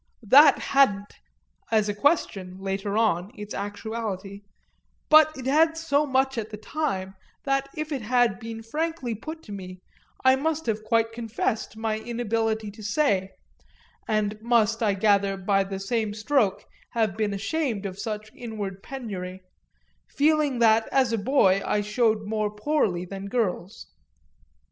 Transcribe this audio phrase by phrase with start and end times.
[0.23, 1.13] That hadn't,
[1.71, 4.41] as a question, later on, its actuality;
[5.09, 9.43] but it had so much at the time that if it had been frankly put
[9.43, 9.79] to me
[10.25, 13.29] I must have quite confessed my inability to say
[14.07, 19.43] and must, I gather, by the same stroke, have been ashamed of such inward penury;
[20.09, 23.85] feeling that as a boy I showed more poorly than girls.